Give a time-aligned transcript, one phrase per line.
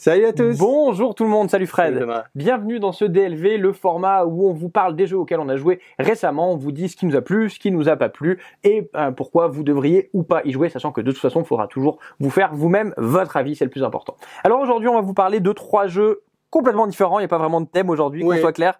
[0.00, 0.56] Salut à tous.
[0.56, 1.98] Bonjour tout le monde, salut Fred.
[1.98, 2.10] Salut.
[2.34, 5.56] Bienvenue dans ce DLV, le format où on vous parle des jeux auxquels on a
[5.56, 8.08] joué récemment, on vous dit ce qui nous a plu, ce qui nous a pas
[8.08, 11.42] plu et euh, pourquoi vous devriez ou pas y jouer, sachant que de toute façon,
[11.42, 14.16] il faudra toujours vous faire vous-même votre avis, c'est le plus important.
[14.42, 17.38] Alors aujourd'hui, on va vous parler de trois jeux complètement différents, il n'y a pas
[17.38, 18.36] vraiment de thème aujourd'hui, Oui.
[18.36, 18.78] qu'on soit clair.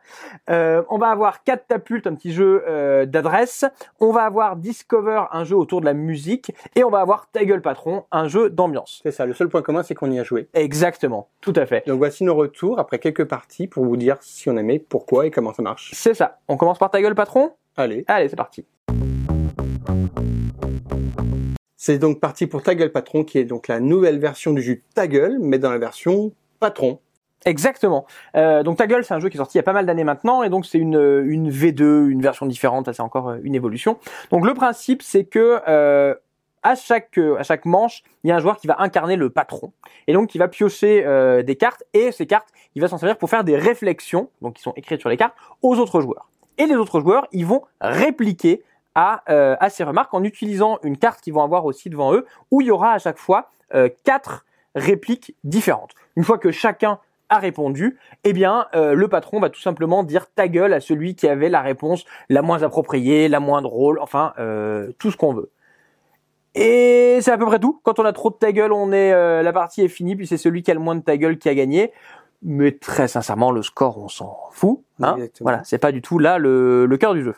[0.50, 3.64] Euh, on va avoir Catapult, un petit jeu euh, d'adresse.
[4.00, 6.53] On va avoir Discover, un jeu autour de la musique.
[6.75, 9.00] Et on va avoir Ta gueule patron, un jeu d'ambiance.
[9.03, 10.48] C'est ça, le seul point commun, c'est qu'on y a joué.
[10.54, 11.86] Exactement, tout à fait.
[11.86, 15.31] Donc voici nos retours après quelques parties pour vous dire si on aimait, pourquoi et
[15.31, 15.93] comment ça marche.
[15.95, 16.39] C'est ça.
[16.48, 17.53] On commence par Ta gueule patron?
[17.76, 18.04] Allez.
[18.09, 18.67] Allez, c'est parti.
[21.76, 24.81] C'est donc parti pour Ta gueule patron, qui est donc la nouvelle version du jeu
[24.95, 26.98] Ta gueule, mais dans la version patron.
[27.46, 28.07] Exactement.
[28.36, 29.86] Euh, donc Ta gueule, c'est un jeu qui est sorti il y a pas mal
[29.86, 33.55] d'années maintenant, et donc c'est une, une V2, une version différente, c'est encore euh, une
[33.55, 33.98] évolution.
[34.31, 36.14] Donc le principe, c'est que euh,
[36.62, 39.31] à chaque euh, à chaque manche, il y a un joueur qui va incarner le
[39.31, 39.72] patron,
[40.06, 43.17] et donc qui va piocher euh, des cartes, et ces cartes, il va s'en servir
[43.17, 46.28] pour faire des réflexions, donc qui sont écrites sur les cartes, aux autres joueurs.
[46.59, 48.62] Et les autres joueurs, ils vont répliquer
[48.95, 52.27] à, euh, à ces remarques en utilisant une carte qu'ils vont avoir aussi devant eux,
[52.50, 55.93] où il y aura à chaque fois euh, quatre répliques différentes.
[56.17, 56.98] Une fois que chacun
[57.31, 61.14] a répondu, eh bien, euh, le patron va tout simplement dire ta gueule à celui
[61.14, 65.33] qui avait la réponse la moins appropriée, la moins drôle, enfin, euh, tout ce qu'on
[65.33, 65.50] veut.
[66.55, 67.81] Et c'est à peu près tout.
[67.84, 70.27] Quand on a trop de ta gueule, on est, euh, la partie est finie, puis
[70.27, 71.92] c'est celui qui a le moins de ta gueule qui a gagné.
[72.42, 74.83] Mais très sincèrement, le score, on s'en fout.
[75.00, 77.34] Hein voilà, c'est pas du tout là le, le cœur du jeu.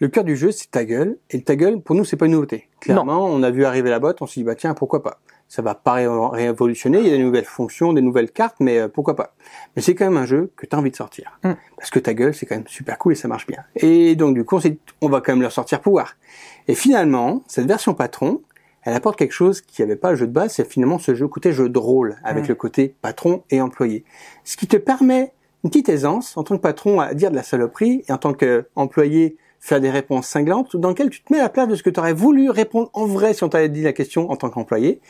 [0.00, 1.16] Le cœur du jeu, c'est Ta gueule.
[1.30, 2.68] Et le Ta gueule, pour nous, c'est pas une nouveauté.
[2.80, 5.20] Clairement, on a vu arriver la botte, on s'est dit, bah tiens, pourquoi pas
[5.54, 8.78] Ça va pas ré- révolutionner, il y a des nouvelles fonctions, des nouvelles cartes, mais
[8.78, 9.34] euh, pourquoi pas
[9.76, 11.38] Mais c'est quand même un jeu que tu as envie de sortir.
[11.44, 11.50] Mm.
[11.76, 13.58] Parce que Ta gueule, c'est quand même super cool et ça marche bien.
[13.76, 14.58] Et donc, du coup,
[15.02, 16.16] on va quand même leur sortir pour voir.
[16.68, 18.40] Et finalement, cette version patron,
[18.84, 21.28] elle apporte quelque chose qui avait pas le jeu de base, c'est finalement ce jeu
[21.28, 22.48] côté jeu de rôle, avec Mm.
[22.48, 24.04] le côté patron et employé.
[24.44, 25.32] Ce qui te permet
[25.64, 28.32] une petite aisance en tant que patron à dire de la saloperie et en tant
[28.32, 31.84] qu'employé faire des réponses cinglantes dans lesquelles tu te mets à la place de ce
[31.84, 34.50] que tu aurais voulu répondre en vrai si on t'avait dit la question en tant
[34.50, 35.00] qu'employé.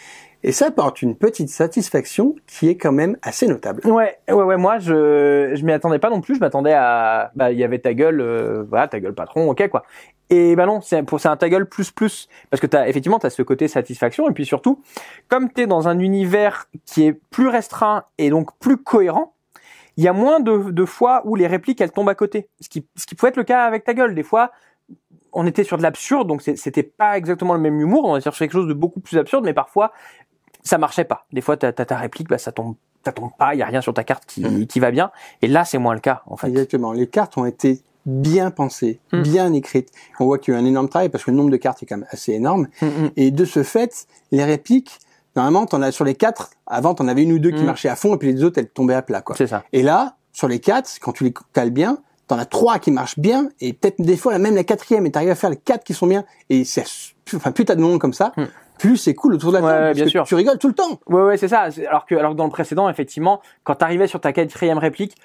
[0.44, 3.86] Et ça apporte une petite satisfaction qui est quand même assez notable.
[3.86, 4.56] Ouais, ouais, ouais.
[4.56, 6.34] Moi, je, je m'y attendais pas non plus.
[6.34, 9.68] Je m'attendais à, bah, il y avait ta gueule, euh, voilà, ta gueule patron, ok,
[9.68, 9.84] quoi.
[10.30, 13.18] Et bah non, c'est pour c'est un ta gueule plus plus parce que t'as effectivement
[13.18, 14.80] t'as ce côté satisfaction et puis surtout,
[15.28, 19.34] comme t'es dans un univers qui est plus restreint et donc plus cohérent,
[19.98, 22.48] il y a moins de, de fois où les répliques elles tombent à côté.
[22.60, 24.14] Ce qui, ce qui pouvait être le cas avec ta gueule.
[24.14, 24.52] Des fois,
[25.34, 28.04] on était sur de l'absurde, donc c'était pas exactement le même humour.
[28.04, 29.92] On était sur quelque chose de beaucoup plus absurde, mais parfois
[30.62, 31.26] ça marchait pas.
[31.32, 32.74] Des fois, t'as ta réplique, bah ça tombe,
[33.04, 33.54] ça tombe pas.
[33.54, 34.66] Il y a rien sur ta carte qui, Mhm.
[34.66, 35.10] qui va bien.
[35.42, 36.48] Et là, c'est moins le cas en fait.
[36.48, 36.92] Exactement.
[36.92, 39.22] Les cartes ont été bien pensées, Mm.
[39.22, 39.90] bien écrites.
[40.18, 41.82] On voit qu'il y a eu un énorme travail parce que le nombre de cartes
[41.82, 42.66] est quand même assez énorme.
[42.80, 43.10] Mm, mm.
[43.16, 44.98] Et de ce fait, les répliques,
[45.36, 46.50] normalement, t'en as sur les quatre.
[46.66, 47.66] Avant, t'en avais une ou deux qui Mm.
[47.66, 49.36] marchaient à fond et puis les autres, elles tombaient à plat, quoi.
[49.36, 49.62] C'est ça.
[49.72, 53.18] Et là, sur les quatre, quand tu les cales bien, t'en as trois qui marchent
[53.18, 55.92] bien, et peut-être des fois même la quatrième, et t'arrives à faire les quatre qui
[55.92, 56.84] sont bien, et c'est,
[57.36, 58.44] enfin, plus t'as de monde comme ça, Hmm.
[58.82, 60.24] Plus c'est cool autour de la Ouais, table, bien sûr.
[60.24, 60.98] tu rigoles tout le temps.
[61.08, 61.68] Ouais, ouais, c'est ça.
[61.88, 65.16] Alors que, alors que dans le précédent, effectivement, quand t'arrivais sur ta quatrième réplique,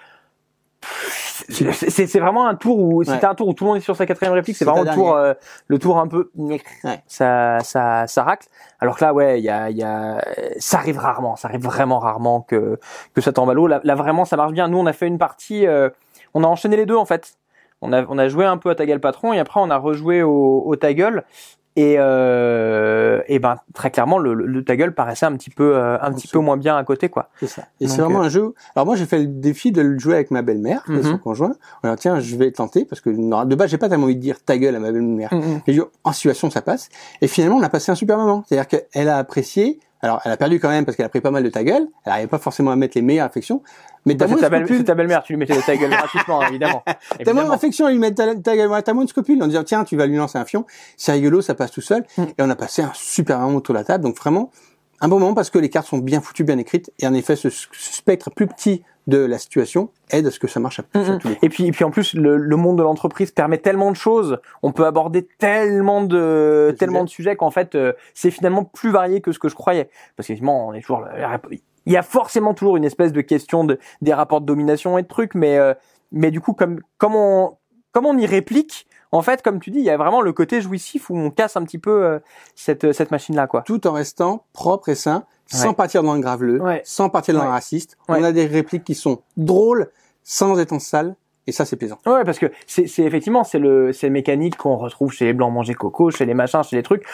[1.50, 3.20] c'est vraiment un tour où, si Ouais.
[3.20, 4.94] t'as un tour où tout le monde est sur sa quatrième réplique, c'est vraiment le
[4.94, 5.34] tour, euh,
[5.68, 6.62] le tour un peu, Ouais.
[7.08, 8.48] ça, ça, ça racle.
[8.80, 10.22] Alors que là, ouais, il y a, il y a,
[10.60, 12.80] ça arrive rarement, ça arrive vraiment rarement que,
[13.14, 13.68] que ça tombe à l'eau.
[13.68, 14.68] Là, là, vraiment, ça marche bien.
[14.68, 15.90] Nous, on a fait une partie, euh,
[16.34, 17.38] on a enchaîné les deux, en fait.
[17.82, 19.78] On a, on a joué un peu à ta gueule patron et après on a
[19.78, 21.24] rejoué au, au ta gueule.
[21.80, 25.98] Et, euh, et ben très clairement le, le, ta gueule paraissait un petit peu euh,
[26.02, 27.30] un petit peu moins bien à côté quoi.
[27.40, 27.66] C'est ça.
[27.80, 28.56] Et c'est vraiment un jeu.
[28.76, 31.04] Alors moi, j'ai fait le défi de le jouer avec ma belle-mère, et Mhm.
[31.04, 31.54] son conjoint.
[31.84, 34.22] Alors tiens, je vais tenter parce que non, de base, j'ai pas tellement envie de
[34.22, 35.30] dire ta gueule à ma belle-mère.
[35.68, 36.90] J'ai dit, en situation, ça passe.
[37.22, 38.44] Et finalement, on a passé un super moment.
[38.48, 39.80] C'est-à-dire qu'elle a apprécié.
[40.02, 41.88] Alors, elle a perdu quand même parce qu'elle a pris pas mal de ta gueule.
[42.06, 43.62] Elle n'arrivait pas forcément à mettre les meilleures affections.
[44.08, 46.42] Mais t'as moins ta de belle- c'est ta belle-mère, tu lui mettais ta gueule gratuitement
[46.48, 46.84] évidemment.
[47.24, 48.70] T'as moins d'affection à lui mettre ta, ta gueule.
[48.84, 50.66] T'as moins de scrupules en disant, tiens, tu vas lui lancer un fion.
[50.96, 52.04] C'est rigolo, ça passe tout seul.
[52.18, 52.24] Mm.
[52.24, 54.04] Et on a passé un super moment autour de la table.
[54.04, 54.52] Donc vraiment,
[55.02, 56.92] un bon moment parce que les cartes sont bien foutues, bien écrites.
[57.00, 60.60] Et en effet, ce, spectre plus petit de la situation aide à ce que ça
[60.60, 61.20] marche à, Mm, sur mm.
[61.20, 61.46] tous les coups.
[61.46, 64.40] Et puis, et puis en plus, le, le monde de l'entreprise permet tellement de choses.
[64.64, 68.90] On peut aborder tellement de, De tellement de sujets qu'en fait, euh, c'est finalement plus
[68.92, 69.86] varié que ce que je croyais.
[70.16, 71.06] Parce qu'effectivement, on est toujours,
[71.88, 75.04] il y a forcément toujours une espèce de question de, des rapports de domination et
[75.04, 75.74] de trucs, mais, euh,
[76.12, 77.58] mais du coup, comme, comme on,
[77.92, 80.60] comme on y réplique, en fait, comme tu dis, il y a vraiment le côté
[80.62, 82.20] jouissif où on casse un petit peu euh,
[82.56, 83.62] cette, cette machine-là, quoi.
[83.62, 85.74] Tout en restant propre et sain, sans Ouais.
[85.76, 86.82] partir dans le graveleux, Ouais.
[86.84, 87.98] sans partir dans le raciste.
[88.10, 89.90] On a des répliques qui sont drôles,
[90.24, 91.16] sans être en salle.
[91.50, 91.98] Et ça, c'est plaisant.
[92.06, 95.54] Ouais, parce que c'est c'est effectivement c'est le c'est mécanique qu'on retrouve chez les blancs
[95.54, 97.06] manger coco, chez les machins, chez les trucs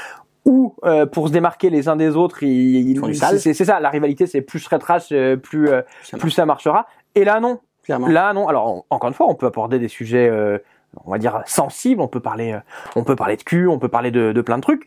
[0.45, 3.39] ou euh, pour se démarquer les uns des autres, ils, ils- font du sale.
[3.39, 6.85] c'est ça, la rivalité, c'est plus je trash, euh, plus euh, Ça plus ça marchera.
[7.15, 8.07] Et là non, Clairement.
[8.07, 8.47] là non.
[8.47, 10.57] Alors en- encore une fois, on peut aborder des sujets, euh,
[11.05, 12.01] on va dire sensibles.
[12.01, 12.59] On peut parler, euh,
[12.95, 14.85] on peut parler de cul, on peut parler de, de plein de trucs.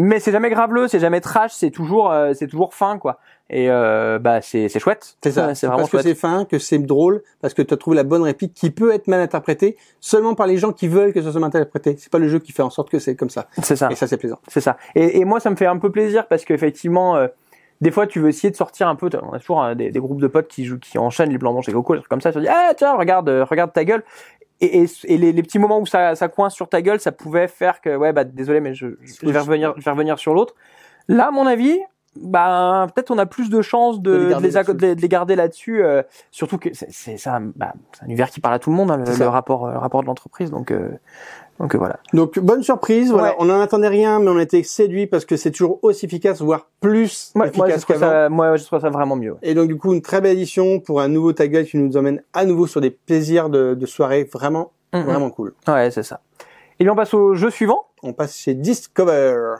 [0.00, 3.18] Mais c'est jamais graveleux, c'est jamais trash, c'est toujours, euh, c'est toujours fin quoi.
[3.50, 5.16] Et euh, bah c'est c'est chouette.
[5.24, 5.56] C'est ça.
[5.56, 8.04] C'est vraiment parce que c'est fin, que c'est drôle, parce que tu as trouvé la
[8.04, 11.32] bonne réplique qui peut être mal interprétée seulement par les gens qui veulent que ça
[11.32, 11.96] soit mal interprété.
[11.98, 13.48] C'est pas le jeu qui fait en sorte que c'est comme ça.
[13.60, 13.88] C'est ça.
[13.90, 14.38] Et ça, c'est plaisant.
[14.46, 14.76] C'est ça.
[14.94, 17.26] Et, et moi, ça me fait un peu plaisir parce qu'effectivement, euh,
[17.80, 19.08] des fois, tu veux essayer de sortir un peu.
[19.22, 21.54] On a toujours euh, des, des groupes de potes qui jouent, qui enchaînent les blancs
[21.54, 22.30] manches et coco, des trucs comme ça.
[22.30, 24.04] Tu te dis, ah tiens, regarde, euh, regarde ta gueule.
[24.60, 27.12] Et, et, et les, les petits moments où ça, ça coince sur ta gueule, ça
[27.12, 30.34] pouvait faire que, ouais, bah désolé, mais je, je vais revenir, je vais revenir sur
[30.34, 30.54] l'autre.
[31.06, 31.78] Là, à mon avis.
[32.22, 35.00] Bah, peut-être on a plus de chances de, De les de garder de les- de
[35.00, 38.54] les garder là-dessus, euh, surtout que c'est c'est ça, bah, c'est un univers qui parle
[38.54, 40.88] à tout le monde, hein, le, rapport, euh, le rapport de l'entreprise, donc, euh,
[41.58, 41.98] donc euh, voilà.
[42.12, 43.10] Donc, bonne surprise.
[43.10, 43.28] Voilà.
[43.30, 43.34] Ouais.
[43.38, 46.40] On n'en attendait rien, mais on a été séduit parce que c'est toujours aussi efficace,
[46.40, 48.00] voire plus Ouais, efficace qu'avant.
[48.00, 49.32] ça, moi, je trouve ça vraiment mieux.
[49.32, 49.38] ouais.
[49.42, 51.96] Et donc, du coup, une très belle édition pour un nouveau ta gueule qui nous
[51.96, 55.02] emmène à nouveau sur des plaisirs de, de soirée vraiment, Mhm.
[55.02, 55.54] vraiment cool.
[55.66, 56.20] Ouais, c'est ça.
[56.80, 57.86] Et bien on passe au jeu suivant.
[58.04, 59.56] On passe chez Discover.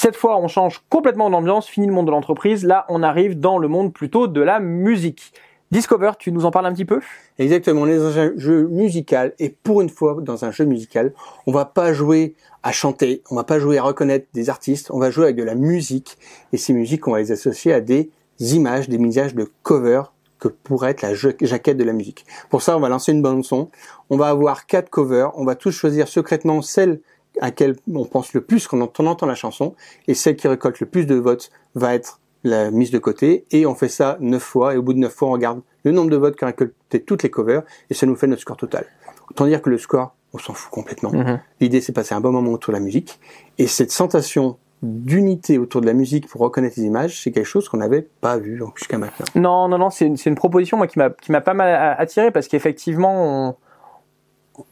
[0.00, 2.64] Cette fois, on change complètement d'ambiance, fini le monde de l'entreprise.
[2.64, 5.32] Là, on arrive dans le monde plutôt de la musique.
[5.72, 7.00] Discover, tu nous en parles un petit peu?
[7.40, 11.14] Exactement, on est dans un jeu musical et pour une fois dans un jeu musical,
[11.48, 15.00] on va pas jouer à chanter, on va pas jouer à reconnaître des artistes, on
[15.00, 16.16] va jouer avec de la musique
[16.52, 18.08] et ces musiques on va les associer à des
[18.38, 20.02] images, des images de cover
[20.38, 22.24] que pourrait être la ja- jaquette de la musique.
[22.50, 23.68] Pour ça, on va lancer une bande son,
[24.10, 27.00] on va avoir quatre covers, on va tous choisir secrètement celle
[27.40, 29.74] à laquelle on pense le plus quand on entend la chanson
[30.06, 33.66] et celle qui récolte le plus de votes va être la mise de côté et
[33.66, 36.10] on fait ça neuf fois et au bout de neuf fois on regarde le nombre
[36.10, 38.86] de votes qu'a récolté toutes les covers et ça nous fait notre score total.
[39.30, 41.12] Autant dire que le score, on s'en fout complètement.
[41.60, 43.18] L'idée c'est de passer un bon moment autour de la musique
[43.58, 47.68] et cette sensation d'unité autour de la musique pour reconnaître les images, c'est quelque chose
[47.68, 49.26] qu'on n'avait pas vu jusqu'à maintenant.
[49.34, 53.48] Non, non, non, c'est une, une proposition moi qui m'a pas mal attiré parce qu'effectivement
[53.48, 53.56] on,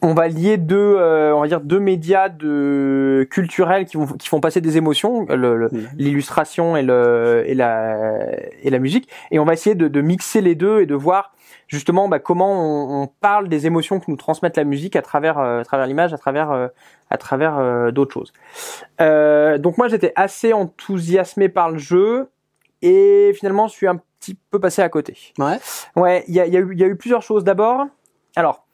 [0.01, 4.27] on va lier deux euh, on va dire deux médias de culturels qui vont qui
[4.27, 5.25] font passer des émotions,
[5.97, 8.19] l'illustration et le et la
[8.61, 9.09] et la musique.
[9.31, 11.33] Et on va essayer de, de mixer les deux et de voir
[11.67, 15.37] justement bah, comment on, on parle des émotions que nous transmettent la musique à travers
[15.39, 16.67] euh, à travers l'image à travers euh,
[17.09, 18.33] à travers euh, d'autres choses.
[19.01, 22.29] Euh, donc moi j'étais assez enthousiasmé par le jeu
[22.81, 25.17] et finalement je suis un petit peu passé à côté.
[25.37, 25.59] Ouais.
[25.95, 27.43] ouais il y a, y, a y a eu plusieurs choses.
[27.43, 27.87] D'abord
[28.35, 28.66] alors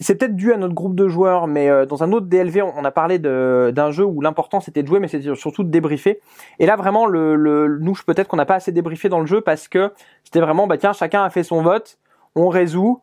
[0.00, 2.84] c'est peut-être dû à notre groupe de joueurs, mais euh, dans un autre DLV, on,
[2.84, 6.20] a parlé de- d'un jeu où l'important c'était de jouer, mais c'était surtout de débriefer.
[6.58, 9.40] Et là, vraiment, le, le, nous, peut-être qu'on n'a pas assez débriefé dans le jeu
[9.40, 9.92] parce que
[10.24, 11.98] c'était vraiment, bah tiens, chacun a fait son vote,
[12.34, 13.00] on résout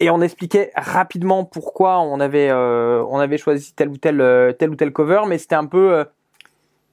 [0.00, 4.52] et on expliquait rapidement pourquoi on avait, euh, on avait choisi tel ou tel, euh,
[4.52, 6.04] tel ou tel cover, mais c'était un peu, euh,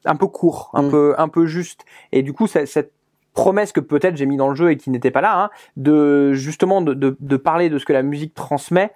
[0.05, 0.89] un peu court, un Mm.
[0.91, 1.83] peu, un peu juste.
[2.11, 2.91] Et du coup, cette
[3.33, 6.33] promesse que peut-être j'ai mis dans le jeu et qui n'était pas là, hein, de
[6.33, 8.91] justement de, de, de parler de ce que la musique transmet,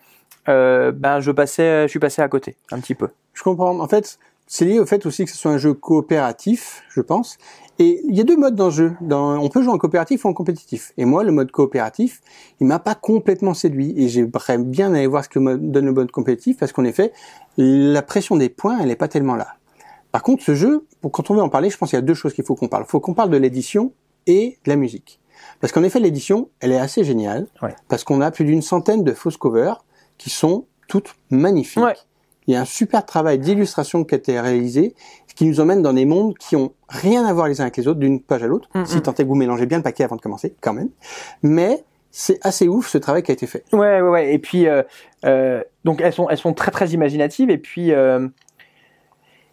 [0.49, 3.09] euh, ben je passais, je suis passé à côté un petit peu.
[3.33, 3.79] Je comprends.
[3.79, 7.37] En fait, c'est lié au fait aussi que ce soit un jeu coopératif, je pense.
[7.79, 8.93] Et il y a deux modes dans le jeu.
[9.01, 10.93] Dans, on peut jouer en coopératif ou en compétitif.
[10.97, 12.21] Et moi, le mode coopératif,
[12.59, 13.93] il m'a pas complètement séduit.
[13.97, 17.11] Et j'aimerais bien aller voir ce que me donne le mode compétitif, parce qu'en effet,
[17.57, 19.47] la pression des points, elle n'est pas tellement là.
[20.11, 22.05] Par contre, ce jeu, pour, quand on veut en parler, je pense qu'il y a
[22.05, 22.85] deux choses qu'il faut qu'on parle.
[22.87, 23.91] Il faut qu'on parle de l'édition
[24.27, 25.19] et de la musique.
[25.59, 27.47] Parce qu'en effet, l'édition, elle est assez géniale.
[27.61, 27.75] Ouais.
[27.89, 29.83] Parce qu'on a plus d'une centaine de fausses covers
[30.17, 31.83] qui sont toutes magnifiques.
[31.83, 31.95] Ouais.
[32.47, 34.93] Il y a un super travail d'illustration qui a été réalisé,
[35.35, 37.87] qui nous emmène dans des mondes qui ont rien à voir les uns avec les
[37.87, 38.69] autres, d'une page à l'autre.
[38.75, 40.89] Mm, Si tant est que vous mélangez bien le paquet avant de commencer, quand même.
[41.41, 43.65] Mais c'est assez ouf ce travail qui a été fait.
[43.73, 44.33] Ouais, ouais, ouais.
[44.33, 44.83] Et puis, euh,
[45.25, 47.49] euh, donc elles sont, elles sont très, très imaginatives.
[47.49, 48.27] Et puis, euh,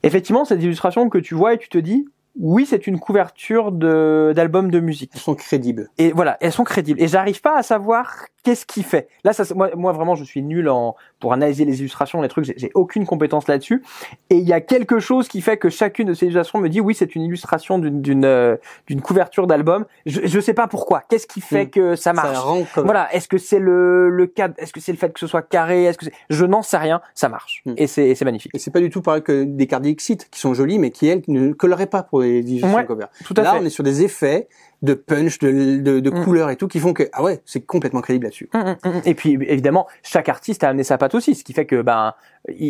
[0.02, 2.06] effectivement, cette illustration que tu vois et tu te dis,
[2.38, 5.12] oui, c'est une couverture de d'album de musique.
[5.14, 5.90] Ils sont crédibles.
[5.98, 7.00] Et voilà, elles sont crédibles.
[7.02, 9.08] Et j'arrive pas à savoir qu'est-ce qui fait.
[9.24, 12.44] Là, ça, moi, moi, vraiment, je suis nul en pour analyser les illustrations, les trucs.
[12.44, 13.82] J'ai, aucune compétence là-dessus.
[14.28, 16.80] Et il y a quelque chose qui fait que chacune de ces illustrations me dit,
[16.80, 18.56] oui, c'est une illustration d'une d'une euh,
[18.88, 19.86] d'une couverture d'album.
[20.04, 21.04] Je, je sais pas pourquoi.
[21.08, 21.70] Qu'est-ce qui fait Mm.
[21.70, 22.36] que ça marche
[22.74, 22.82] Ça.
[22.82, 23.14] Voilà.
[23.14, 25.84] Est-ce que c'est le le cadre Est-ce que c'est le fait que ce soit carré?
[25.84, 27.00] Est-ce que je n'en sais rien.
[27.14, 27.62] Ça marche.
[27.66, 27.74] Mm.
[27.76, 28.50] Et c'est c'est magnifique.
[28.54, 31.22] Et c'est pas du tout pareil que des cartes qui sont jolies, mais qui elles
[31.28, 33.06] ne colleraient pas pour les illustrations Ouais, cover.
[33.24, 33.58] Tout à Là, fait.
[33.60, 34.48] on est sur des effets
[34.82, 36.24] de punch, de, de, de Mm.
[36.24, 38.50] couleurs et tout, qui font que ah ouais, c'est complètement crédible là-dessus.
[38.52, 39.00] Hum, hum.
[39.04, 42.14] Et puis évidemment, chaque artiste a amené sa patte aussi, ce qui fait que ben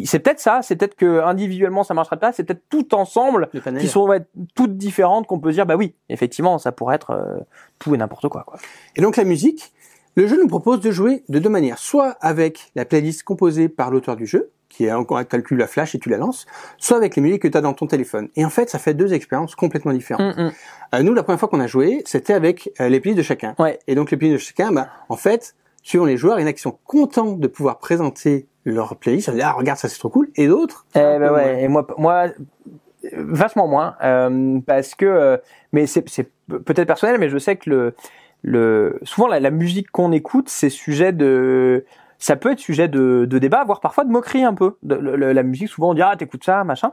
[0.05, 3.49] c'est peut-être ça, c'est peut-être que individuellement ça marcherait pas, c'est peut-être tout ensemble
[3.81, 4.21] qui sont ouais,
[4.55, 7.39] toutes différentes qu'on peut dire bah oui, effectivement, ça pourrait être euh,
[7.79, 8.59] tout et n'importe quoi quoi.
[8.97, 9.73] Et donc la musique,
[10.15, 11.79] le jeu nous propose de jouer de deux manières.
[11.79, 15.67] Soit avec la playlist composée par l'auteur du jeu, qui est encore un calcul à
[15.67, 16.47] flash et tu la lances,
[16.79, 18.29] soit avec les musiques que tu as dans ton téléphone.
[18.37, 20.37] Et en fait, ça fait deux expériences complètement différentes.
[20.37, 20.53] Mm, mm.
[20.95, 23.55] Euh, nous, la première fois qu'on a joué, c'était avec euh, les playlists de chacun.
[23.59, 23.79] Ouais.
[23.87, 26.49] Et donc les playlists de chacun, bah, en fait, suivant les joueurs, il y en
[26.49, 29.89] a qui sont contents de pouvoir présenter leur playlist, ça veut dire, ah, regarde, ça
[29.89, 34.61] c'est trop cool, et d'autres, Eh ben ouais, et moi, moi, euh, vachement moins, euh,
[34.65, 35.37] parce que, euh,
[35.73, 37.95] mais c'est, c'est peut-être personnel, mais je sais que le,
[38.43, 41.85] le, souvent la, la musique qu'on écoute, c'est sujet de,
[42.23, 44.77] ça peut être sujet de, de débat, voire parfois de moquerie un peu.
[44.83, 46.93] De, le- le- la musique, souvent on dit ah t'écoutes ça, machin.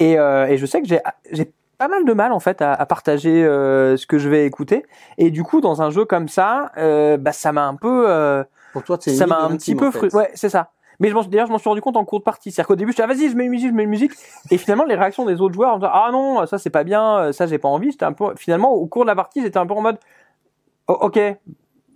[0.00, 1.00] Et, euh, et je sais que j'ai,
[1.30, 4.46] j'ai pas mal de mal en fait à, à partager euh, ce que je vais
[4.46, 4.84] écouter.
[5.18, 8.42] Et du coup, dans un jeu comme ça, euh, bah ça m'a un peu euh,
[8.72, 10.18] Pour toi, c'est ça m'a un petit peu frustré.
[10.18, 10.70] Ouais, c'est ça.
[11.00, 12.50] Mais je m'en- d'ailleurs, je m'en suis rendu compte en cours de partie.
[12.52, 14.12] C'est-à-dire qu'au début, je disais, ah, vas-y, je mets une musique, je mets une musique.
[14.50, 17.18] Et finalement, les réactions des autres joueurs, en disant, ah non, ça c'est pas bien,
[17.18, 17.90] euh, ça j'ai pas envie.
[17.92, 19.98] J'étais un peu, finalement, au cours de la partie, j'étais un peu en mode,
[20.88, 21.20] oh, ok,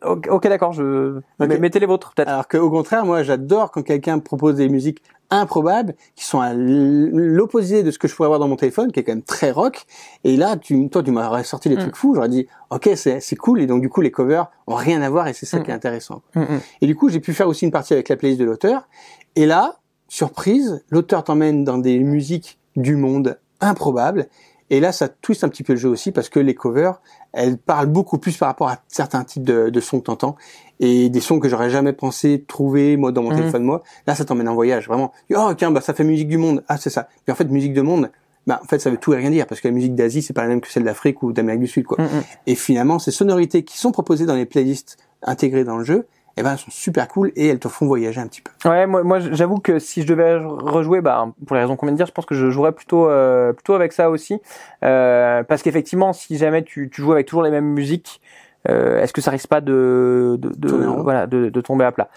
[0.02, 1.23] ok, ok, d'accord, je, Ok.
[1.49, 2.28] mais mettez les vôtres, peut-être.
[2.28, 6.55] Alors qu'au contraire, moi, j'adore quand quelqu'un me propose des musiques improbables qui sont à
[6.55, 9.50] l'opposé de ce que je pourrais avoir dans mon téléphone, qui est quand même très
[9.50, 9.85] rock.
[10.25, 11.81] Et là, tu, toi, tu m'aurais sorti des Mm.
[11.81, 12.14] trucs fous.
[12.14, 13.61] J'aurais dit, ok, c'est c'est cool.
[13.61, 15.62] Et donc, du coup, les covers ont rien à voir et c'est ça Mm.
[15.64, 16.23] qui est intéressant.
[16.35, 16.61] Mm, mm.
[16.83, 18.88] Et du coup, j'ai pu faire aussi une partie avec la playlist de l'auteur.
[19.37, 19.76] Et là,
[20.09, 24.28] surprise, l'auteur t'emmène dans des musiques du monde improbables.
[24.71, 27.01] Et là, ça twiste un petit peu le jeu aussi parce que les covers,
[27.33, 30.37] elles parlent beaucoup plus par rapport à certains types de, de sons que t'entends
[30.81, 33.37] et des sons que j'aurais jamais pensé trouver moi dans mon Mhm.
[33.37, 33.83] téléphone moi.
[34.07, 35.13] Là, ça t'emmène en voyage vraiment.
[35.35, 36.63] Oh tiens, bah ça fait musique du monde.
[36.69, 37.09] Ah c'est ça.
[37.25, 38.11] Puis en fait, musique de monde,
[38.47, 40.33] bah en fait ça veut tout et rien dire parce que la musique d'Asie c'est
[40.33, 42.03] pas la même que celle d'Afrique ou d'Amérique du Sud quoi.
[42.03, 42.09] Mm.
[42.47, 46.07] Et finalement, ces sonorités qui sont proposées dans les playlists intégrées dans le jeu,
[46.38, 48.52] eh ben elles sont super cool et elles te font voyager un petit peu.
[48.68, 51.92] Ouais, moi, moi j'avoue que si je devais rejouer, bah, pour les raisons qu'on vient
[51.92, 54.40] de dire, je pense que je jouerais plutôt, euh, plutôt avec ça aussi.
[54.85, 58.21] Euh, parce qu'effectivement, si jamais tu, tu joues avec toujours les mêmes musiques,
[58.68, 62.09] euh, est-ce que ça risque pas de, de, de- voilà, de, de tomber à plat?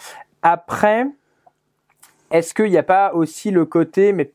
[0.42, 1.06] Après,
[2.32, 4.32] est-ce qu'il n'y a pas aussi le côté, mais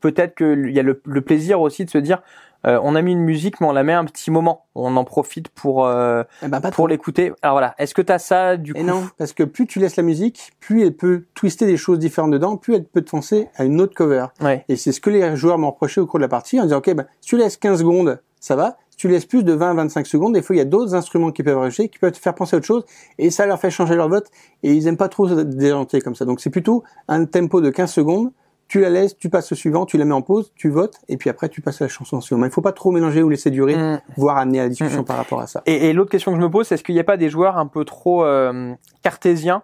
[0.00, 2.22] peut-être qu'il y a le, le plaisir aussi de se dire,
[2.66, 5.04] euh, on a mis une musique, mais on la met un petit moment, on en
[5.04, 7.32] profite pour, euh, Eh ben pour l'écouter.
[7.42, 9.78] Alors voilà, est-ce que tu as ça du coup Et non, parce que plus tu
[9.78, 13.10] laisses la musique, plus elle peut twister des choses différentes dedans, plus elle peut te
[13.10, 14.26] foncer à une autre cover.
[14.40, 14.64] Ouais.
[14.68, 16.78] Et c'est ce que les joueurs m'ont reproché au cours de la partie en disant,
[16.78, 18.76] ok, ben, si tu laisses 15 secondes, ça va.
[18.90, 20.94] Si tu laisses plus de 20 à 25 secondes, des fois, il y a d'autres
[20.94, 22.84] instruments qui peuvent rajouter, qui peuvent te faire penser à autre chose,
[23.18, 24.28] et ça leur fait changer leur vote,
[24.62, 26.24] et ils aiment pas trop se déjanter comme ça.
[26.24, 28.32] Donc c'est plutôt un tempo de 15 secondes,
[28.68, 31.16] tu la laisses, tu passes au suivant, tu la mets en pause, tu votes, et
[31.16, 32.44] puis après tu passes à la chanson suivante.
[32.46, 34.00] Il faut pas trop mélanger ou laisser durer, Mm.
[34.16, 35.06] voire amener à la discussion Mm, mm.
[35.06, 35.62] par rapport à ça.
[35.66, 37.28] Et, et l'autre question que je me pose, c'est est-ce qu'il n'y a pas des
[37.30, 39.62] joueurs un peu trop euh, cartésiens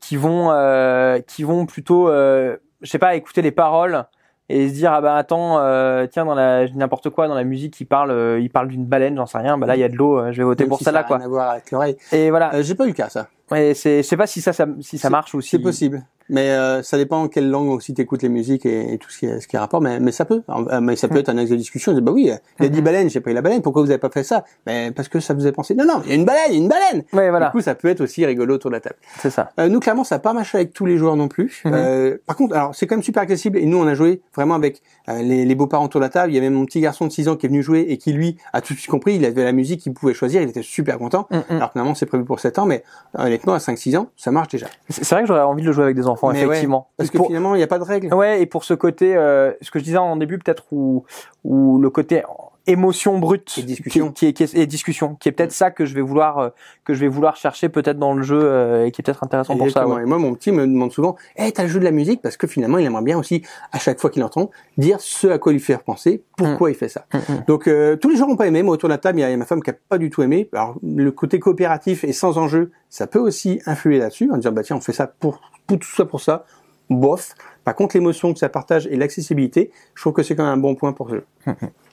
[0.00, 4.04] qui vont, euh, qui vont plutôt, euh, je sais pas, écouter les paroles
[4.50, 7.80] et se dire ah bah attends, euh, tiens dans la n'importe quoi dans la musique,
[7.80, 9.88] il parle, euh, il parle d'une baleine, j'en sais rien, bah là il y a
[9.88, 11.16] de l'eau, euh, je vais voter Même pour si ça là a quoi.
[11.16, 11.96] rien à voir avec l'oreille.
[12.12, 13.28] Et voilà, Euh, J'ai pas eu le cas, ça.
[13.50, 16.02] ouais, c'est, je sais pas si ça, ça si ça marche ou si C'est possible.
[16.28, 19.18] Mais euh, ça dépend en quelle langue aussi t'écoutes les musiques et, et tout ce
[19.18, 19.80] qui est, ce qui est rapport.
[19.80, 20.42] Mais, mais ça peut.
[20.48, 21.92] Euh, Mais ça peut être un axe de discussion.
[21.92, 22.84] On dit, bah oui, il a dit Mhm.
[22.84, 23.62] baleine, j'ai pris la baleine.
[23.62, 24.44] Pourquoi vous avez pas fait ça?
[24.66, 25.74] Ben parce que ça vous a pensé.
[25.74, 27.02] Non, non, il y a une baleine, y une baleine.
[27.12, 28.96] Ouais voilà, Du coup, ça peut être aussi rigolo autour de la table.
[29.20, 29.50] c'est ça.
[29.60, 31.62] Euh, nous, clairement, ça n'a pas marché avec tous les joueurs non plus.
[31.64, 31.72] Mhm.
[31.74, 33.58] Euh, par contre, alors c'est quand même super accessible.
[33.58, 36.32] Et nous, on a joué vraiment avec euh, les, les beaux-parents autour de la table.
[36.32, 38.12] Il y avait mon petit garçon de 6 ans qui est venu jouer et qui,
[38.12, 39.16] lui, a tout de suite compris.
[39.16, 40.40] Il avait la musique, il pouvait choisir.
[40.42, 41.26] Il était super content.
[41.30, 41.42] Mm, mm.
[41.56, 42.66] Alors que normalement, c'est prévu pour 7 ans.
[42.66, 42.82] Mais
[43.16, 44.66] honnêtement, à 5-6 ans, ça marche déjà.
[44.88, 46.88] C'est c'est vrai que j'aurais envie de le jouer avec des enfants, Mais ouais, effectivement.
[46.96, 48.12] Parce que Pour- finalement, il n'y a pas de règles.
[48.14, 51.04] Ouais, et pour ce côté, euh, ce que je disais en début, peut-être où,
[51.44, 52.22] où le côté
[52.66, 54.10] émotion brute Et discussion.
[54.10, 56.48] qui, et discussion, qui est peut-être ça que je vais vouloir euh,
[56.84, 59.56] que je vais vouloir chercher peut-être dans le jeu euh, et qui est peut-être intéressant
[59.56, 59.86] pour ça.
[59.86, 60.02] Ouais.
[60.02, 62.22] Et moi, mon petit me demande souvent, eh, t'as le jeu de la musique?
[62.22, 63.42] Parce que finalement, il aimerait bien aussi,
[63.72, 66.88] à chaque fois qu'il entend, dire ce à quoi lui faire penser, pourquoi il fait
[66.88, 67.06] ça.
[67.12, 67.44] Mm, mm.
[67.46, 68.62] Donc, euh, tous les gens n'ont pas aimé.
[68.62, 69.74] Moi, autour de la table, il y a, il y a ma femme qui a
[69.88, 70.48] pas du tout aimé.
[70.52, 74.62] Alors, le côté coopératif et sans enjeu, ça peut aussi influer là-dessus, en disant, bah
[74.62, 76.44] tiens, on fait ça pour, pour tout ça pour ça.
[76.90, 77.34] Bof.
[77.64, 80.58] Par contre, l'émotion que ça partage et l'accessibilité, je trouve que c'est quand même un
[80.58, 81.26] bon point pour ce jeu.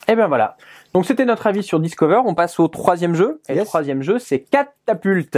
[0.07, 0.57] Et ben voilà.
[0.93, 2.21] Donc c'était notre avis sur Discover.
[2.25, 3.41] On passe au troisième jeu.
[3.49, 5.37] Et le troisième jeu, c'est Catapulte.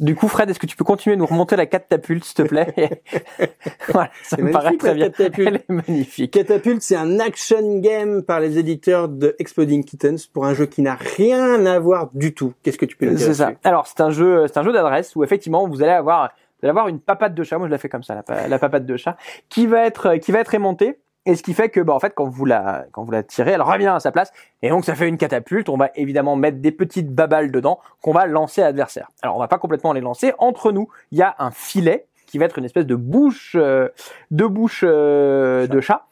[0.00, 2.42] Du coup, Fred, est-ce que tu peux continuer à nous remonter la catapulte, s'il te
[2.42, 2.74] plaît?
[3.88, 5.08] Voilà, ça C'est me paraît magnifique, très bien.
[5.08, 5.48] catapulte.
[5.48, 6.30] Elle est magnifique.
[6.32, 10.82] Catapulte, c'est un action game par les éditeurs de Exploding Kittens pour un jeu qui
[10.82, 12.52] n'a rien à voir du tout.
[12.62, 13.52] Qu'est-ce que tu peux nous dire C'est ça.
[13.62, 16.70] Alors c'est un jeu, c'est un jeu d'adresse où effectivement vous allez avoir, vous allez
[16.70, 17.56] avoir une papate de chat.
[17.58, 19.16] Moi je la fais comme ça, la, la papate de chat,
[19.48, 20.98] qui va être, qui va être aimantée.
[21.26, 23.52] Et ce qui fait que, bah, en fait, quand vous la, quand vous la tirez,
[23.52, 24.30] elle revient à sa place.
[24.62, 25.68] Et donc, ça fait une catapulte.
[25.68, 29.10] On va évidemment mettre des petites babales dedans qu'on va lancer à l'adversaire.
[29.22, 30.32] Alors, on va pas complètement les lancer.
[30.38, 33.88] Entre nous, il y a un filet qui va être une espèce de bouche, euh,
[34.30, 36.06] de bouche euh, de chat.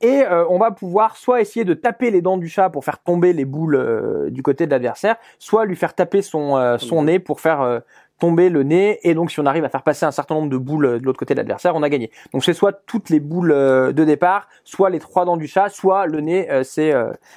[0.00, 2.98] Et euh, on va pouvoir soit essayer de taper les dents du chat pour faire
[2.98, 7.04] tomber les boules euh, du côté de l'adversaire, soit lui faire taper son, euh, son
[7.04, 7.80] nez pour faire euh,
[8.24, 10.56] tomber le nez, et donc si on arrive à faire passer un certain nombre de
[10.56, 12.10] boules euh, de l'autre côté de l'adversaire, on a gagné.
[12.32, 15.68] Donc c'est soit toutes les boules euh, de départ, soit les trois dents du chat,
[15.68, 16.94] soit le nez, euh, c'est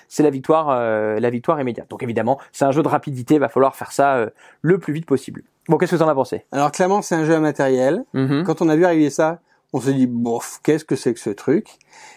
[0.08, 1.89] c'est la victoire, la victoire immédiate.
[1.89, 4.27] Donc évidemment, c'est un jeu de rapidité, va falloir faire ça
[4.62, 5.44] le plus vite possible.
[5.67, 6.46] Bon, qu'est-ce que t'en as pensé?
[6.51, 8.03] Alors clairement, c'est un jeu à matériel.
[8.13, 8.44] Mhm.
[8.46, 9.39] Quand on a vu arriver ça,
[9.74, 11.67] on se dit, bof, qu'est-ce que c'est que ce truc?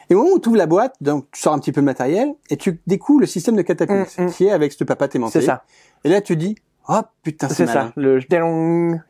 [0.09, 1.87] Et au moment où tu ouvres la boîte, donc tu sors un petit peu le
[1.87, 4.31] matériel, et tu découvres le système de catapulte, Mm, mm.
[4.31, 5.41] qui est avec ce papa aimanté.
[5.41, 5.65] C'est ça,
[6.05, 6.55] Et là, tu dis,
[6.89, 7.93] oh putain, c'est ça.
[7.97, 8.27] Le je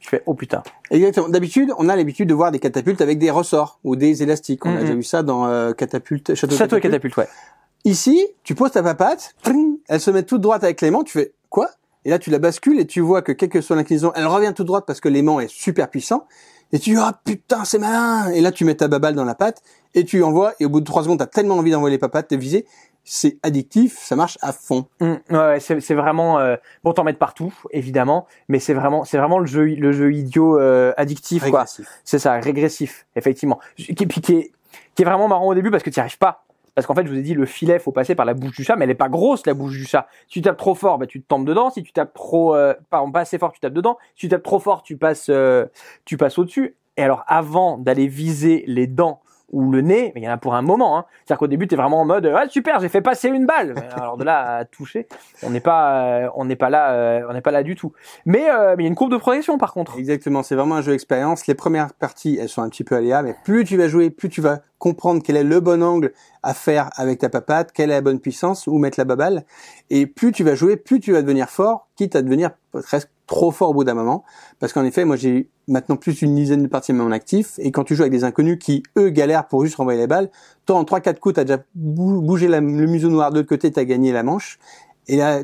[0.08, 0.62] fais oh putain.
[0.90, 1.28] Exactement.
[1.28, 4.66] D'habitude, on a l'habitude de voir des catapultes avec des ressorts ou des élastiques.
[4.66, 7.14] On a déjà vu ça dans euh, catapulte, château, Château et catapulte.
[7.14, 7.90] catapulte, ouais.
[7.90, 11.32] Ici, tu poses ta papate, tring, elle se met toute droite avec l'aimant, tu fais
[11.48, 11.70] quoi?
[12.04, 14.52] Et là, tu la bascules et tu vois que quelle que soit l'inclinaison, elle revient
[14.54, 16.26] toute droite parce que l'aimant est super puissant.
[16.72, 19.34] Et tu dis, ah putain, c'est malin Et là, tu mets ta baballe dans la
[19.34, 19.62] patte
[19.94, 20.54] et tu envoies.
[20.60, 22.64] Et au bout de trois secondes, t'as tellement envie d'envoyer les papates, de viser.
[23.12, 24.86] C'est addictif, ça marche à fond.
[25.00, 29.18] Mm, ouais, c'est c'est vraiment euh, bon t'en mettre partout, évidemment, mais c'est vraiment c'est
[29.18, 31.62] vraiment le jeu le jeu idiot euh, addictif quoi.
[31.62, 31.88] Régressif.
[32.04, 33.58] C'est ça, régressif, effectivement.
[33.74, 34.52] Qui, puis qui est,
[34.94, 36.44] qui est vraiment marrant au début parce que tu n'y arrives pas.
[36.76, 38.62] Parce qu'en fait, je vous ai dit, le filet, faut passer par la bouche du
[38.62, 40.06] chat, mais elle est pas grosse, la bouche du chat.
[40.28, 41.70] Si tu tapes trop fort, bah, tu te tombes dedans.
[41.70, 43.98] Si tu tapes trop, euh, pardon, pas assez fort, tu tapes dedans.
[44.14, 45.66] Si tu tapes trop fort, tu passes, euh,
[46.04, 46.76] tu passes au-dessus.
[46.96, 49.20] Et alors, avant d'aller viser les dents
[49.52, 51.04] ou le nez, mais il y en a pour un moment, hein.
[51.24, 53.74] C'est-à-dire qu'au début, t'es vraiment en mode, ah, super, j'ai fait passer une balle.
[53.92, 55.08] Alors de là à toucher,
[55.42, 57.92] on n'est pas, euh, on n'est pas là, euh, on n'est pas là du tout.
[58.26, 59.98] Mais, euh, mais il y a une courbe de progression, par contre.
[59.98, 61.46] Exactement, c'est vraiment un jeu expérience.
[61.46, 64.28] Les premières parties, elles sont un petit peu aléas, mais plus tu vas jouer, plus
[64.28, 67.94] tu vas comprendre quel est le bon angle à faire avec ta papate, quelle est
[67.94, 69.44] la bonne puissance, où mettre la baballe.
[69.90, 73.50] Et plus tu vas jouer, plus tu vas devenir fort, quitte à devenir presque trop
[73.52, 74.24] fort au bout d'un moment.
[74.58, 77.70] Parce qu'en effet, moi j'ai maintenant plus d'une dizaine de parties à mon actif, et
[77.70, 80.30] quand tu joues avec des inconnus qui, eux, galèrent pour juste renvoyer les balles,
[80.66, 83.70] toi en 3-4 coups, t'as déjà bou- bougé la- le museau noir de l'autre côté,
[83.70, 84.58] t'as gagné la manche.
[85.06, 85.40] Et là,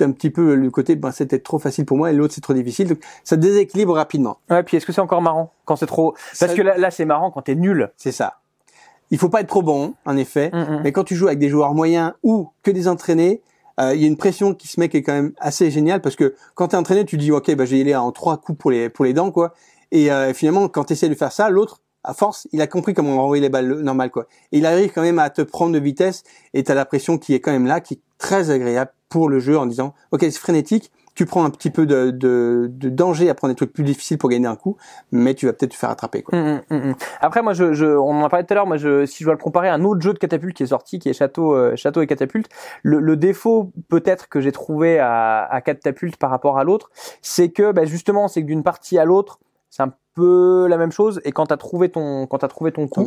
[0.00, 2.54] un petit peu le côté, ben, c'était trop facile pour moi, et l'autre c'est trop
[2.54, 2.88] difficile.
[2.88, 4.36] Donc ça déséquilibre rapidement.
[4.50, 6.90] Ouais, puis est-ce que c'est encore marrant quand c'est trop, parce Ça- que là, là
[6.90, 7.90] c'est marrant quand t'es nul.
[7.96, 8.40] C'est ça.
[9.10, 10.50] Il faut pas être trop bon, en effet.
[10.52, 10.80] Mm, mm.
[10.84, 13.42] Mais quand tu joues avec des joueurs moyens ou que des entraînés,
[13.80, 16.00] euh, il y a une pression qui se met qui est quand même assez géniale
[16.00, 18.58] parce que quand tu es entraîné, tu dis ok, bah, y aller en trois coups
[18.58, 19.54] pour les pour les dents quoi.
[19.90, 23.22] Et euh, finalement, quand tu de faire ça, l'autre, à force, il a compris comment
[23.22, 24.26] envoyer les balles normales quoi.
[24.50, 26.22] Et il arrive quand même à te prendre de vitesse
[26.54, 29.28] et tu as la pression qui est quand même là, qui est très agréable pour
[29.28, 30.90] le jeu en disant ok, c'est frénétique.
[31.14, 34.16] Tu prends un petit peu de, de, de danger à prendre des trucs plus difficiles
[34.16, 34.76] pour gagner un coup,
[35.10, 36.22] mais tu vas peut-être te faire attraper.
[36.22, 36.38] Quoi.
[36.38, 36.94] Mm, mm, mm.
[37.20, 38.66] Après, moi, je, je, on en a parlé tout à l'heure.
[38.66, 40.68] Moi, je, si je dois le comparer à un autre jeu de catapulte qui est
[40.68, 42.48] sorti, qui est Château, euh, Château et Catapulte,
[42.82, 47.50] le, le défaut peut-être que j'ai trouvé à, à Catapulte par rapport à l'autre, c'est
[47.50, 51.20] que bah, justement, c'est que d'une partie à l'autre, c'est un peu la même chose.
[51.24, 53.06] Et quand t'as trouvé ton, quand t'as trouvé ton coup.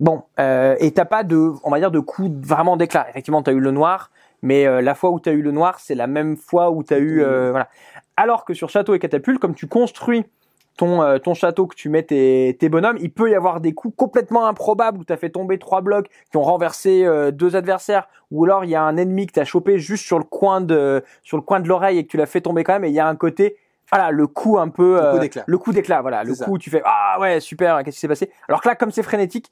[0.00, 3.08] Bon, euh, et t'as pas de, on va dire, de coup vraiment d'éclat.
[3.10, 4.10] Effectivement, t'as eu le noir,
[4.42, 6.98] mais euh, la fois où t'as eu le noir, c'est la même fois où t'as
[6.98, 7.68] eu, euh, voilà.
[8.16, 10.24] Alors que sur château et catapulte, comme tu construis
[10.76, 13.72] ton euh, ton château, que tu mets tes, tes bonhommes, il peut y avoir des
[13.74, 18.08] coups complètement improbables où t'as fait tomber trois blocs qui ont renversé euh, deux adversaires,
[18.30, 21.02] ou alors il y a un ennemi que t'as chopé juste sur le coin de
[21.24, 22.94] sur le coin de l'oreille et que tu l'as fait tomber quand même, et il
[22.94, 23.56] y a un côté
[23.90, 25.44] voilà le coup un peu Le coup euh, d'éclat.
[25.46, 26.44] le coup d'éclat voilà le ça.
[26.44, 28.30] coup où tu fais ah ouais super qu'est-ce qui s'est passé?
[28.48, 29.50] Alors que là comme c'est frénétique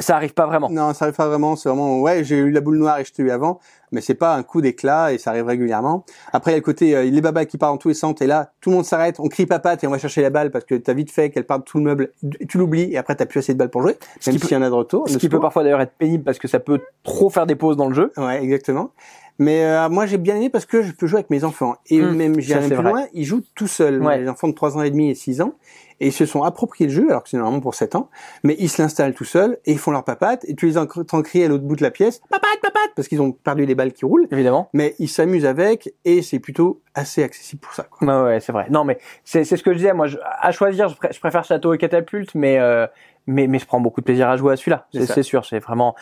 [0.00, 1.56] ça arrive pas vraiment Non, ça arrive pas vraiment.
[1.56, 3.60] C'est vraiment, ouais, j'ai eu la boule noire et je t'ai eu avant,
[3.92, 6.04] mais c'est pas un coup d'éclat et ça arrive régulièrement.
[6.32, 8.20] Après, il y a le côté, euh, les babas qui partent dans tous les sens
[8.20, 10.50] et là, tout le monde s'arrête, on crie papate et on va chercher la balle
[10.50, 12.12] parce que t'as vite fait qu'elle parte de tout le meuble,
[12.48, 14.62] tu l'oublies et après t'as plus assez de balles pour jouer, même s'il y en
[14.62, 15.08] a de retour.
[15.08, 17.76] ce qui peut parfois d'ailleurs être pénible parce que ça peut trop faire des pauses
[17.76, 18.90] dans le jeu Ouais, exactement.
[19.38, 21.76] Mais euh, moi, j'ai bien aimé parce que je peux jouer avec mes enfants.
[21.86, 22.90] Et Mmh, même, c'est plus vrai.
[22.90, 24.02] loin, ils jouent tout seuls.
[24.02, 24.18] Ouais.
[24.20, 25.54] Les enfants de 3 ans et demi et 6 ans.
[26.00, 28.08] Et ils se sont appropriés le jeu, alors que c'est normalement pour 7 ans.
[28.44, 30.44] Mais ils se l'installent tout seuls et ils font leur papate.
[30.48, 33.20] Et tu les entends crier à l'autre bout de la pièce, papate, papate, parce qu'ils
[33.20, 34.26] ont perdu les balles qui roulent.
[34.30, 37.84] évidemment Mais ils s'amusent avec et c'est plutôt assez accessible pour ça.
[37.84, 38.06] Quoi.
[38.06, 40.88] ouais, ouais c'est vrai non mais c'est ce que je disais moi je- à choisir
[40.88, 42.86] je, je préfère château et catapulte mais euh,
[43.28, 45.94] mais mais je prends beaucoup de plaisir à jouer à celui-là c'est sûr c'est vraiment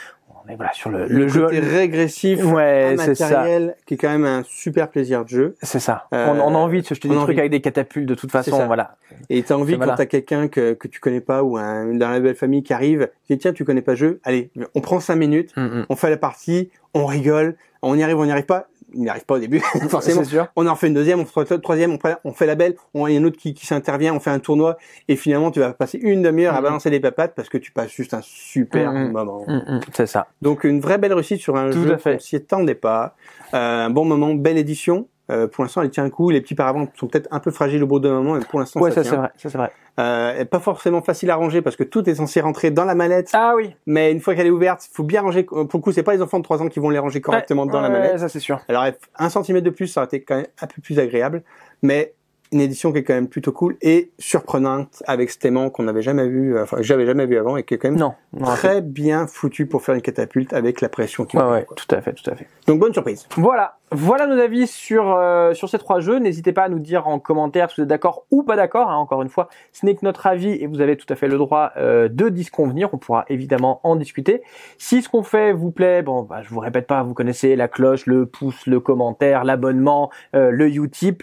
[0.46, 3.96] on est voilà sur le, le, jeu côté régressif, ouais c'est ça matériel, qui est
[3.96, 5.56] quand même un super plaisir de jeu.
[5.62, 7.38] c'est ça Euh, on, on a envie de se jeter des trucs envie.
[7.40, 8.96] avec des catapultes de toute façon voilà
[9.30, 12.20] Et t'as envie quand t'as quelqu'un que, que tu connais pas ou un, dans la
[12.20, 15.00] belle famille qui arrive, tu dis tiens tu connais pas le jeu, allez on prend
[15.00, 15.86] cinq minutes, Mm, mm.
[15.88, 19.08] on fait la partie, on rigole, on y arrive, on n'y arrive pas, il n'y
[19.08, 20.24] arrive pas au début forcément.
[20.24, 22.54] sûr On en fait une deuxième, on fait une troisième, on fait, on fait la
[22.54, 24.76] belle, on, il y a un autre qui, qui s'intervient, on fait un tournoi
[25.08, 26.64] et finalement tu vas passer une demi-heure à Mhm.
[26.64, 29.12] balancer des papates parce que tu passes juste un super Mhm.
[29.12, 29.44] moment.
[29.46, 32.36] Mm, mm, c'est ça Donc une vraie belle réussite sur un Tout jeu qu'on s'y
[32.36, 33.14] attendait pas.
[33.54, 35.08] Euh, un bon moment, belle édition.
[35.30, 36.30] Euh, pour l'instant, elle tient un coup.
[36.30, 38.80] Les petits paravents sont peut-être un peu fragiles au bout d'un moment, mais pour l'instant,
[38.80, 41.74] ouais ça, ça c'est vrai ça c'est vrai Euh, pas forcément facile à ranger parce
[41.74, 43.30] que tout est censé rentrer dans la mallette.
[43.32, 45.42] ah oui Mais une fois qu'elle est ouverte, il faut bien ranger.
[45.42, 47.64] Pour le coup, c'est pas les enfants de 3 ans qui vont les ranger correctement
[47.64, 48.18] Ouais, dans la mallette.
[48.18, 48.84] ça c'est sûr Alors,
[49.18, 51.42] un centimètre de plus, ça aurait été quand même un peu plus agréable.
[51.82, 52.12] Mais
[52.52, 56.02] une édition qui est quand même plutôt cool et surprenante avec ce aimant qu'on n'avait
[56.02, 58.14] jamais vu, euh, enfin que j'avais jamais vu avant et qui est quand même Non.
[58.34, 62.00] non, très bien foutu pour faire une catapulte avec la pression qui Ouais, tout à
[62.00, 62.46] fait, tout à fait.
[62.68, 63.26] Donc bonne surprise.
[63.36, 66.18] Voilà, voilà nos avis sur euh, sur ces trois jeux.
[66.18, 68.90] N'hésitez pas à nous dire en commentaire si vous êtes d'accord ou pas d'accord.
[68.90, 68.96] hein.
[68.96, 71.38] Encore une fois, ce n'est que notre avis et vous avez tout à fait le
[71.38, 72.90] droit euh, de disconvenir.
[72.92, 74.42] On pourra évidemment en discuter.
[74.76, 77.68] Si ce qu'on fait vous plaît, bon, bah, je vous répète pas, vous connaissez la
[77.68, 81.22] cloche, le pouce, le commentaire, l'abonnement, euh, le Utip.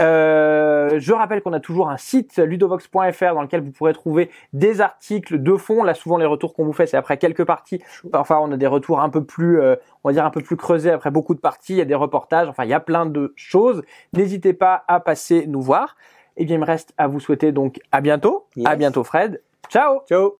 [0.00, 4.80] Euh, je rappelle qu'on a toujours un site ludovox.fr dans lequel vous pourrez trouver des
[4.80, 5.82] articles de fond.
[5.82, 7.82] Là, souvent les retours qu'on vous fait, c'est après quelques parties.
[8.10, 10.56] Parfois, on a des retours un peu plus, euh, on va dire un peu plus
[10.56, 11.72] creusés après beaucoup de parties.
[11.72, 12.48] Il y a des reportages.
[12.48, 13.82] Enfin, il y a plein de choses.
[14.12, 15.96] N'hésitez pas à passer nous voir.
[16.36, 18.46] Et bien, il me reste à vous souhaiter donc à bientôt.
[18.56, 18.66] Yes.
[18.66, 19.40] À bientôt, Fred.
[19.68, 20.00] Ciao.
[20.08, 20.32] Ciao